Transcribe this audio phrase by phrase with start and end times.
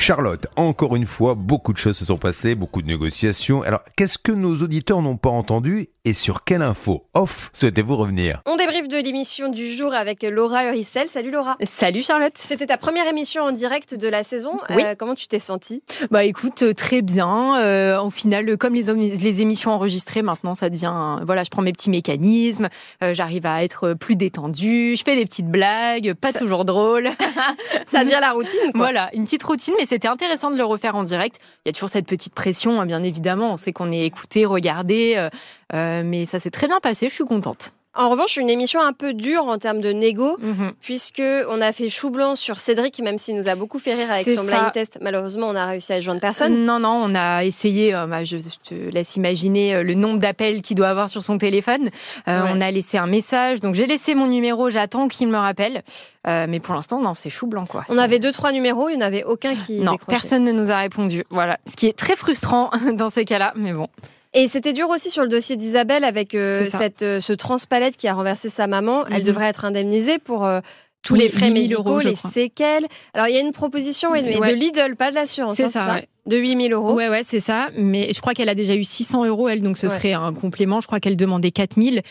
[0.00, 3.62] Charlotte, encore une fois, beaucoup de choses se sont passées, beaucoup de négociations.
[3.62, 8.40] Alors, qu'est-ce que nos auditeurs n'ont pas entendu et sur quelle info off souhaitez-vous revenir?
[8.46, 11.08] On débriefe de l'émission du jour avec Laura Uricel.
[11.08, 11.56] Salut Laura.
[11.64, 12.32] Salut Charlotte.
[12.36, 14.52] C'était ta première émission en direct de la saison.
[14.70, 14.82] Oui.
[14.82, 15.82] Euh, comment tu t'es sentie?
[16.10, 17.60] Bah écoute, euh, très bien.
[17.60, 21.18] Euh, au final, comme les, les émissions enregistrées, maintenant, ça devient.
[21.26, 22.68] Voilà, je prends mes petits mécanismes,
[23.02, 27.10] euh, j'arrive à être plus détendue, je fais des petites blagues, pas toujours drôles.
[27.90, 28.72] Ça devient la routine.
[28.72, 28.80] Quoi.
[28.80, 31.40] Voilà, une petite routine, mais c'était intéressant de le refaire en direct.
[31.64, 33.52] Il y a toujours cette petite pression, hein, bien évidemment.
[33.52, 35.30] On sait qu'on est écouté, regardé, euh,
[35.74, 37.08] euh, mais ça s'est très bien passé.
[37.08, 37.72] Je suis contente.
[37.96, 40.72] En revanche, une émission un peu dure en termes de négo, Mhm.
[40.80, 44.10] puisque on a fait chou blanc sur Cédric, même s'il nous a beaucoup fait rire
[44.12, 44.50] avec son ça.
[44.58, 44.98] blind test.
[45.00, 46.64] Malheureusement, on a réussi à joindre personne.
[46.64, 47.94] Non, non, on a essayé.
[47.94, 51.22] euh, bah, je, je te laisse imaginer euh, le nombre d'appels qu'il doit avoir sur
[51.22, 51.88] son téléphone.
[52.28, 52.50] Euh, Ouais.
[52.54, 54.70] On a laissé un message, donc j'ai laissé mon numéro.
[54.70, 55.82] J'attends qu'il me rappelle.
[56.26, 57.84] Euh, mais pour l'instant, non, c'est chou blanc, quoi.
[57.88, 60.20] On avait deux, trois numéros, il n'y en avait aucun qui Non, décrochait.
[60.20, 61.24] personne ne nous a répondu.
[61.30, 63.54] Voilà, ce qui est très frustrant dans ces cas-là.
[63.56, 63.88] Mais bon,
[64.34, 66.78] Et c'était dur aussi sur le dossier d'Isabelle avec euh, ça.
[66.78, 69.06] cette, euh, ce transpalette qui a renversé sa maman.
[69.06, 69.22] Elle Mhm.
[69.22, 70.60] devrait être indemnisée pour euh,
[71.02, 72.30] tous Oui, les frais 8 000 médicaux, euros, les crois.
[72.30, 72.86] séquelles.
[73.14, 74.50] Alors, il y a une proposition et- mais Ouais.
[74.50, 75.54] de Lidl, pas de l'assurance.
[75.54, 76.08] C'est hein, ça, ouais.
[76.26, 76.94] De 8 000 euros.
[76.94, 77.68] ouais, ouais, c'est ça.
[77.76, 79.92] Mais je crois qu'elle a déjà eu 600 euros, elle, donc ce Ouais.
[79.94, 80.80] serait un complément.
[80.80, 82.02] Je crois qu'elle demandait 4000.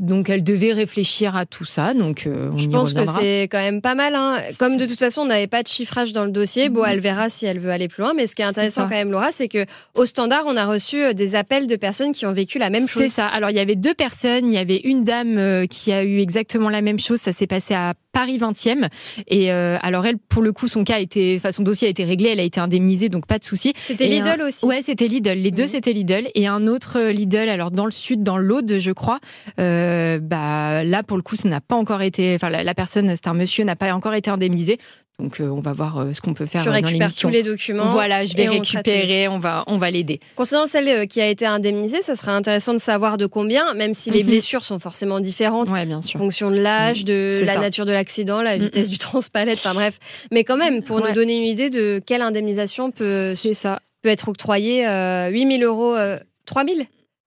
[0.00, 1.94] Donc elle devait réfléchir à tout ça.
[1.94, 4.14] Donc euh, on Je y pense que c'est quand même pas mal.
[4.14, 4.38] hein.
[4.58, 6.68] Comme de toute façon, on n'avait pas de chiffrage dans le dossier.
[6.68, 6.88] Bon, Mhm.
[6.90, 8.12] elle verra si elle veut aller plus loin.
[8.14, 11.02] Mais ce qui est intéressant quand même, Laura, c'est que au standard, on a reçu
[11.02, 13.08] euh, des appels de personnes qui ont vécu la même C'est chose.
[13.12, 13.26] ça.
[13.26, 14.46] Alors, il y avait deux personnes.
[14.46, 17.18] Il y avait une dame euh, qui a eu exactement la même chose.
[17.20, 18.88] Ça s'est passé à Paris 20e.
[19.28, 21.90] Et euh, alors, elle, pour le coup, son cas a été, enfin, son dossier a
[21.90, 22.30] été réglé.
[22.30, 23.72] Elle a été indemnisée, donc pas de souci.
[23.76, 24.64] C'était Lidl un- aussi.
[24.64, 25.32] Ouais, c'était Lidl.
[25.38, 25.68] Les deux, Mhm.
[25.68, 26.28] c'était Lidl.
[26.34, 29.20] Et un autre Lidl, alors dans le sud, dans l'Aude, je crois.
[29.58, 29.89] Euh,
[30.20, 32.34] bah là, pour le coup, ça n'a pas encore été.
[32.34, 34.78] Enfin, la, la personne, c'est un monsieur, n'a pas encore été indemnisé.
[35.18, 37.28] Donc, euh, on va voir euh, ce qu'on peut faire euh, récupères l'émission.
[37.28, 37.90] tous les documents.
[37.90, 39.28] Voilà, je vais on récupérer.
[39.28, 40.18] On va, on va l'aider.
[40.34, 43.92] Concernant celle euh, qui a été indemnisée, ça serait intéressant de savoir de combien, même
[43.92, 44.28] si les Mhm.
[44.30, 45.70] blessures sont forcément différentes.
[45.72, 46.18] Ouais, bien En sûr.
[46.18, 47.60] fonction de l'âge, de C'est la ça.
[47.60, 48.62] nature de l'accident, la Mhm.
[48.64, 49.98] vitesse du transpalette, enfin bref.
[50.32, 53.80] Mais quand même, pour nous donner une idée de quelle indemnisation peut, ça.
[54.00, 56.78] peut être octroyée, euh, 8 000 euros, euh, 3 000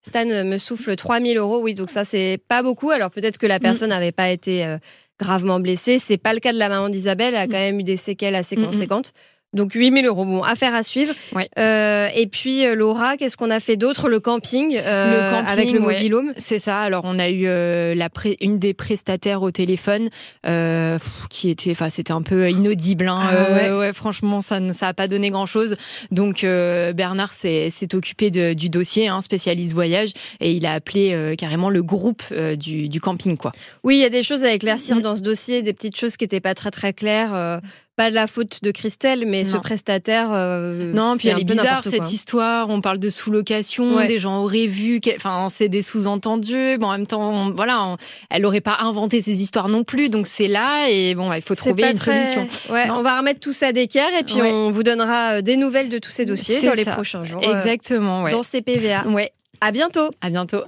[0.01, 2.89] Stan me souffle 3 000 euros, oui, donc ça c'est pas beaucoup.
[2.89, 3.62] Alors peut-être que la Mm.
[3.62, 4.78] personne n'avait pas été euh,
[5.19, 6.00] gravement blessée.
[6.00, 8.35] C'est pas le cas de la maman d'Isabelle, elle a quand même eu des séquelles
[8.35, 8.66] assez Mm, mm.
[8.66, 9.13] conséquentes.
[9.53, 11.13] Donc 8 000 euros, bon, affaire à suivre.
[11.34, 11.50] Ouais.
[11.59, 14.07] Euh, et puis euh, Laura, qu'est-ce qu'on a fait d'autre?
[14.07, 15.95] Le camping, euh, Le camping, avec le ouais.
[15.95, 16.31] mobilhome.
[16.38, 16.79] C'est ça.
[16.79, 20.09] Alors, on a eu euh, la pré- une des prestataires au téléphone
[20.45, 20.97] euh,
[21.29, 23.07] qui était, enfin, c'était un peu inaudible.
[23.09, 23.19] hein.
[23.22, 25.75] Ah Euh, ouais, franchement, ça ne ça a pas donné grand chose.
[26.11, 31.11] Donc, euh, Bernard s'est occupé de- du dossier, hein, spécialiste voyage, et il a appelé
[31.13, 33.51] euh, carrément le groupe euh, du, du camping, quoi.
[33.84, 35.01] Oui, il y a des choses à éclaircir Mm.
[35.01, 37.59] dans ce dossier, des petites choses qui n'étaient pas très très claires.
[37.97, 40.29] Pas de la faute de Christelle, mais ce prestataire.
[40.31, 42.07] euh, Non, puis elle est bizarre cette quoi.
[42.09, 42.69] histoire.
[42.69, 44.07] On parle de sous-location, Ouais.
[44.07, 46.78] des gens auraient vu, enfin c'est des sous-entendus.
[46.79, 47.97] Bon, en même temps, on- voilà, on-
[48.29, 51.53] elle aurait pas inventé ces histoires non plus, donc c'est là et bon, il faut
[51.56, 52.74] trouver une très- solution.
[52.74, 54.52] Ouais, on va remettre tout ça d'équerre et puis Ouais.
[54.52, 56.94] on vous donnera euh, des nouvelles de tous ces dossiers dans les ça.
[56.94, 57.41] prochains jours.
[57.46, 58.28] euh, Exactement.
[58.29, 59.08] Dans CPVA.
[59.09, 60.09] Ouais, À bientôt.
[60.22, 60.63] à bientôt.